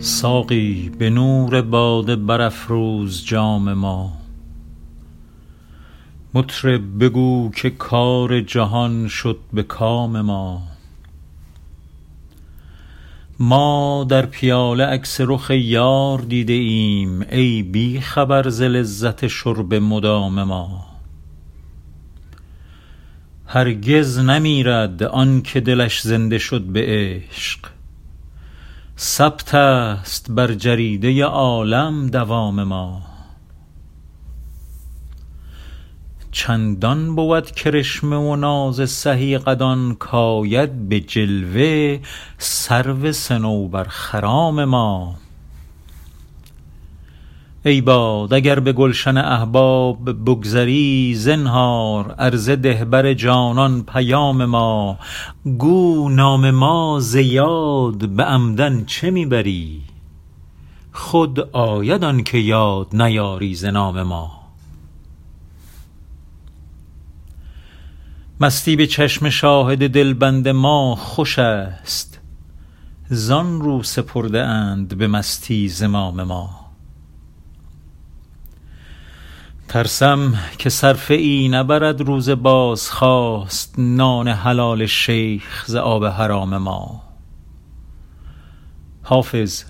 [0.00, 4.12] ساقی به نور باده برافروز جام ما.
[6.34, 10.75] مطرب بگو که کار جهان شد به کام ما.
[13.38, 20.42] ما در پیاله عکس رخ یار دیده ایم ای بی خبر ز لذت شرب مدام
[20.42, 20.86] ما.
[23.46, 27.60] هرگز نمیرد آن که دلش زنده شد به عشق.
[28.98, 33.15] ثبت است بر جریده عالم دوام ما.
[36.36, 41.98] چندان بود کرشمه و ناز سهی قدان کآید به جلوه
[42.38, 45.14] سرو صنوبرخرام ما.
[47.64, 54.98] ای باد اگر به گلشن احباب بگذری زنهار عرضه ده بر جانان پیام ما.
[55.58, 59.80] گو نام ما ز یاد به عمدن چه می بری
[60.92, 64.35] خود آید آن که یاد نیاری ز نام ما.
[68.40, 72.20] مستی به چشم شاهد دلبند ما خوش است.
[73.08, 76.66] زان رو سپرده اند به مستی زمام ما.
[79.68, 87.02] ترسم که صرفه ای نبرد روز بازخواست نان حلال شیخ ز آب حرام ما.
[89.02, 89.64] حافظ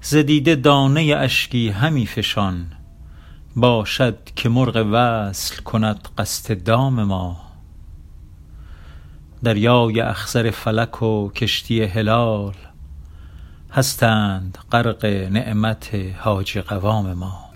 [0.00, 2.66] ز دیده دانه اشکی همی فشان.
[3.56, 7.47] باشد که مرغ وصل کند قصد دام ما.
[9.42, 12.54] دریای اخضر فلک و کشتی هلال
[13.72, 17.47] هستند غرق نعمت حاجی قوام ما.